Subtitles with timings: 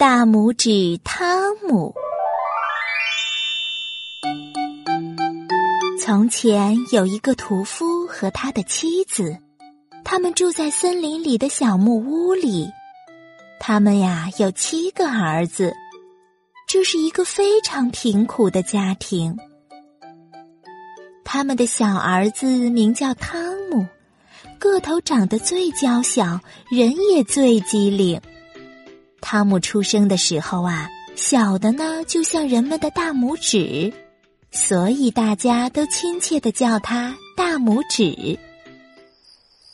[0.00, 1.94] 大拇指汤姆。
[6.00, 9.36] 从前有一个屠夫和他的妻子，
[10.02, 12.70] 他们住在森林里的小木屋里。
[13.60, 15.74] 他们呀有七个儿子，
[16.66, 19.36] 这是一个非常贫苦的家庭。
[21.26, 23.38] 他们的小儿子名叫汤
[23.70, 23.86] 姆，
[24.58, 26.40] 个头长得最娇小，
[26.70, 28.18] 人也最机灵。
[29.20, 33.92] 汤姆出生的时候啊，小的呢就像人们的大拇指，
[34.50, 38.38] 所以大家都亲切的叫他大拇指。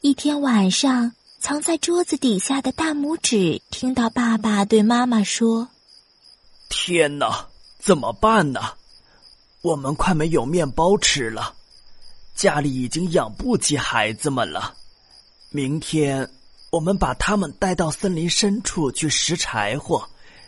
[0.00, 1.12] 一天晚上。
[1.42, 5.66] 藏在桌子底下的大拇指听到爸爸对妈妈说
[6.68, 7.46] ：“天哪，
[7.78, 8.60] 怎么办呢？
[9.62, 11.54] 我们快没有面包吃了，
[12.34, 14.74] 家里已经养不起孩子们了。
[15.48, 16.28] 明天
[16.70, 20.04] 我们把他们带到森林深处去拾柴火，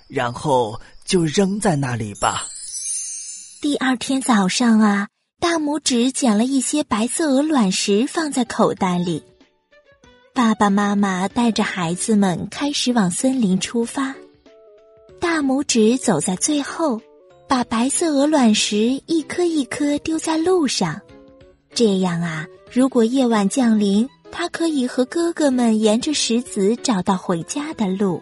[0.08, 2.46] 然后就扔在那里吧。”
[3.60, 9.23] 第二天早上啊，大拇指捡了一些白色鹅卵石放在口袋里。
[10.34, 14.14] 爸爸妈妈带着孩子们开始往森林出发，
[15.20, 17.01] 大拇指走在最后，
[17.46, 21.01] 把白色鹅卵石一颗一颗丢在路上。
[21.74, 28.21] 这样啊，如果夜晚降临，他可以和哥哥们沿着石子找到回家的路。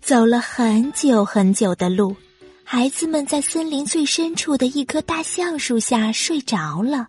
[0.00, 2.14] 走了很久很久的路，
[2.62, 7.08] 孩子们在森林最深处的一棵大橡树下睡着了。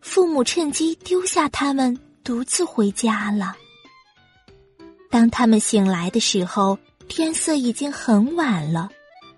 [0.00, 3.54] 父母趁机丢下他们，独自回家了。
[5.10, 8.88] 当他们醒来的时候，天色已经很晚了。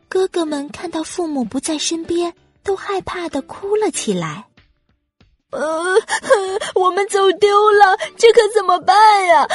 [0.08, 2.32] 哥哥们看到父母不在身边，
[2.62, 4.46] 都害怕的哭了起来。
[5.54, 6.00] 呃，
[6.74, 9.48] 我们走丢了，这可怎么办呀？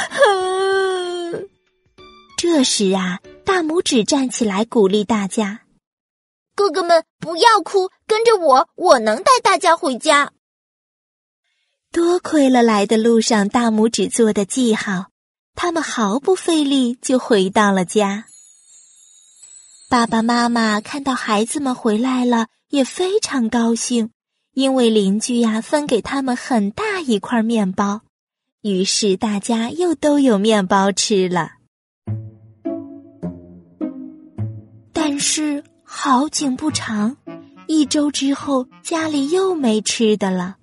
[2.36, 5.60] 这时啊，大拇指站起来鼓励大家
[6.56, 10.32] ：“哥哥们，不要哭，跟着我，我能带大家回家。”
[11.92, 15.06] 多亏了来的路上大拇指做的记号，
[15.54, 18.24] 他们毫不费力就回到了家。
[19.90, 24.12] 爸爸妈妈看到孩子们回来了，也非常高兴，
[24.52, 28.02] 因为邻居呀分给他们很大一块面包，
[28.62, 31.52] 于是大家又都有面包吃了。
[34.92, 37.16] 但是好景不长，
[37.66, 40.56] 一周之后家里又没吃的了。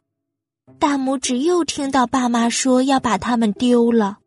[0.80, 4.20] 大拇指又听到爸妈说要把它们丢了。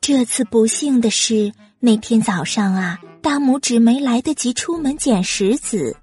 [0.00, 5.96] 这次不幸的是，那天早上啊，大拇指没来得及出门捡石子，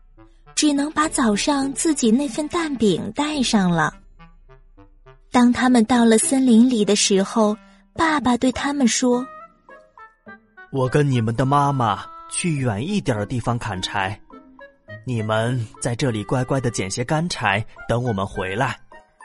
[0.59, 3.93] 只能把早上自己那份蛋饼带上了。
[5.31, 7.55] 当他们到了森林里的时候，
[7.93, 9.25] 爸爸对他们说
[10.73, 14.19] ：“我跟你们的妈妈去远一点的地方砍柴，
[15.05, 18.77] 你们在这里乖乖的捡些干柴，等我们回来。”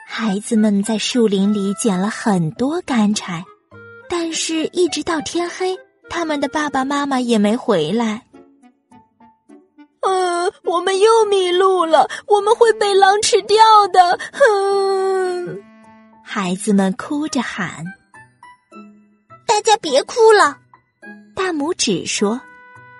[0.07, 3.43] 孩子们在树林里捡了很多干柴，
[4.07, 5.75] 但是，一直到天黑，
[6.09, 8.24] 他们的爸爸妈妈也没回来。
[10.75, 13.57] 呃，我们又迷路了，我们会被狼吃掉
[13.93, 14.19] 的。
[14.33, 15.63] 哼！
[16.21, 17.85] 孩子们哭着喊
[19.47, 20.57] ：“大家别哭了！”
[21.33, 22.41] 大拇指说：“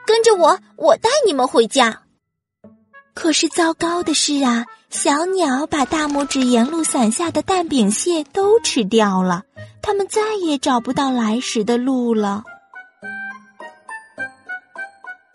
[0.07, 2.01] 跟着我，我带你们回家。”
[3.13, 9.43] 可是糟糕的是啊，小鸟把大拇指沿路散下的蛋饼屑都吃掉了，
[9.81, 12.43] 它们再也找不到来时的路了。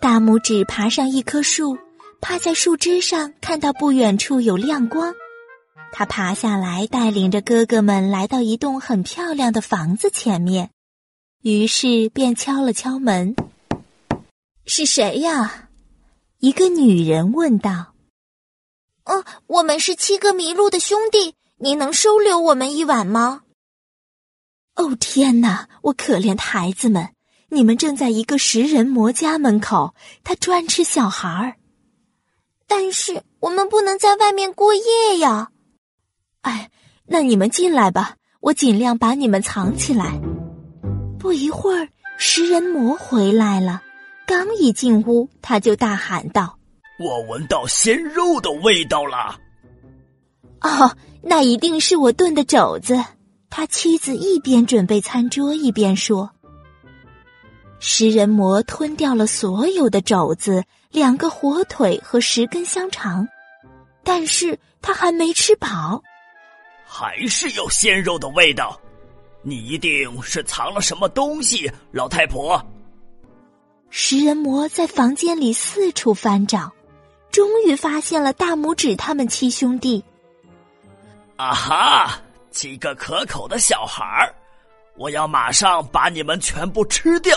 [0.00, 1.76] 大拇指爬上一棵树，
[2.20, 5.14] 趴在树枝上，看到不远处有亮光，
[5.92, 10.70] 他爬下来，带领着哥哥们来到一栋很漂亮的房子前面，
[11.42, 13.34] 于是便敲了敲门
[14.66, 15.68] ：“是谁呀？”
[16.38, 17.94] 一个女人问道
[19.04, 23.42] ：“哦，我们是七个迷路的兄弟，您能收留我们一晚吗
[24.76, 25.68] ？”“哦，天哪！
[25.82, 27.10] 我可怜的孩子们，
[27.48, 31.56] 你们正在一个食人魔家门口，他专吃小孩儿。
[32.70, 35.50] 但是我们不能在外面过夜呀。
[36.42, 36.70] ”“哎，
[37.04, 40.20] 那你们进来吧，我尽量把你们藏起来。”
[41.18, 43.82] 不一会儿，食人魔回来了。
[44.24, 46.56] 刚一进屋，他就大喊道
[47.04, 49.36] ：“我闻到鲜肉的味道了！”
[50.62, 53.04] 哦，那一定是我炖的肘子。
[53.50, 56.30] 他妻子一边准备餐桌，一边说
[57.82, 63.26] ：“食人魔吞掉了所有的肘子、两个火腿和十根香肠，
[64.04, 66.02] 但是他还没吃饱，
[66.86, 68.78] 还是有鲜肉的味道。
[69.42, 72.62] 你一定是藏了什么东西，老太婆。”
[73.88, 76.70] 食人魔在房间里四处翻找，
[77.32, 80.04] 终于发现了大拇指他们七兄弟。
[81.36, 82.20] 啊哈！
[82.50, 84.34] 几个可口的小孩儿，
[84.96, 87.34] 我要马上把你们全部吃掉！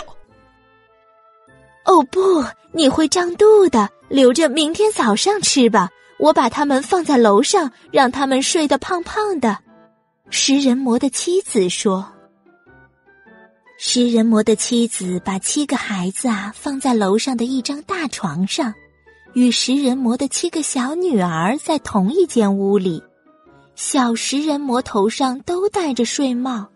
[1.84, 5.90] 哦不，你会胀肚的，留着明天早上吃吧。
[6.18, 9.58] 我把他们放在楼上，让他们睡得胖胖的。
[10.30, 12.06] 食人魔的妻子说。
[13.76, 18.72] 食人魔的妻子把七个孩子啊放在楼上的一张大床上，
[19.34, 23.02] 与食人魔的七个小女儿在同一间屋里。
[23.74, 26.66] 小食人魔头上都戴着睡帽。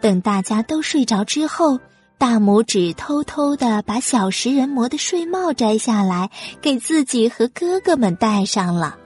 [0.00, 1.78] 等大家都睡着之后，
[2.18, 6.30] 大拇指偷偷的把小食人魔的睡帽摘下来，
[6.62, 8.98] 给自己和哥哥们戴上了。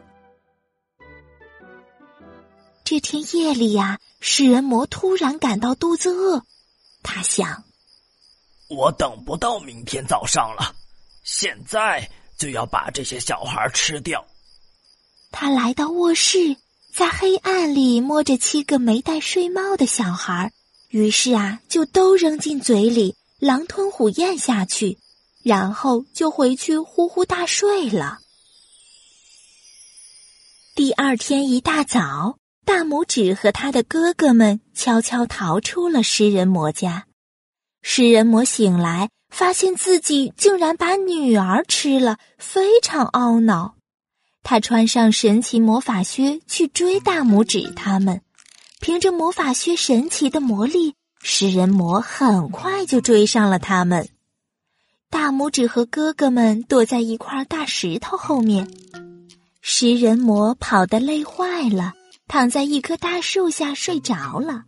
[2.85, 6.43] 这天夜里呀，食人魔突然感到肚子饿。
[7.03, 7.65] 他想
[8.71, 10.75] ：“我等不到明天早上了，
[11.23, 12.09] 现在
[12.39, 14.25] 就要把这些小孩吃掉。”
[15.31, 16.57] 他来到卧室，
[16.95, 20.53] 在黑暗里摸着七个没戴睡帽的小孩，
[20.91, 24.99] 于是啊，就都扔进嘴里，狼吞虎咽下去，
[25.43, 28.19] 然后就回去呼呼大睡了。
[30.75, 32.39] 第二天一大早。
[32.65, 37.07] 大拇指和他的哥哥们悄悄逃出了食人魔家。
[37.81, 43.77] 食人魔醒来，发现自己竟然把女儿吃了，非常懊恼。
[44.43, 48.21] 他穿上神奇魔法靴去追大拇指他们。
[48.81, 54.09] 凭着魔法靴神奇的魔力，食人魔很快就追上了他们。
[55.11, 58.71] 大拇指和哥哥们躲在一块大石头后面。
[59.61, 61.95] 食人魔跑得累坏了。
[62.31, 64.65] 躺在一棵大树下睡着了。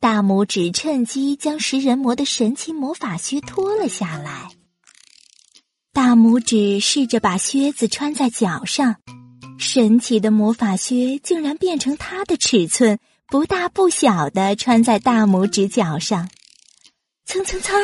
[0.00, 4.50] 大拇指趁机将食人魔的神奇魔法靴脱了下来。
[5.92, 8.96] 大拇指试着把靴子穿在脚上，
[9.58, 16.28] 神奇的魔法靴竟然变成它的尺寸，不大不小的穿在大拇指脚上。
[17.26, 17.78] 蹭蹭蹭，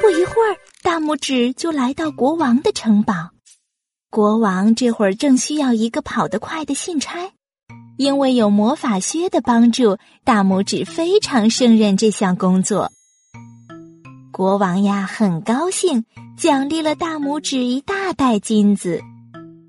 [0.00, 3.30] 不一会儿，大拇指就来到国王的城堡。
[4.08, 7.32] 国王这会儿正需要一个跑得快的信差。
[7.98, 12.92] 因为有魔法靴的帮助，大拇指非常胜任这项工作。
[14.30, 16.04] 国王呀，很高兴，
[16.36, 19.00] 奖励了大拇指一大袋金子。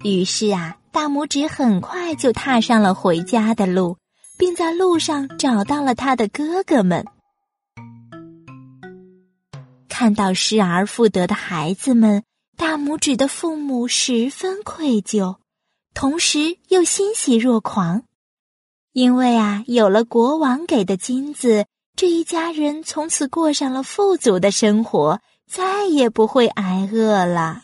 [0.03, 3.97] 于是啊，大拇指很快就踏上了回家的路，
[4.37, 7.05] 并在路上找到了他的哥哥们。
[9.89, 12.23] 看到失而复得的孩子们，
[12.55, 15.37] 大拇指的父母十分愧疚，
[15.95, 18.03] 同时又欣喜若狂。
[18.93, 21.65] 因为啊，有了国王给的金子，
[21.95, 27.63] 这一家人从此过上了富足的生活，再也不会挨饿了。